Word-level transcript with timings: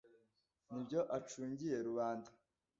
n’ibyo 0.67 0.99
acungiye 1.17 1.77
rubanda. 1.87 2.29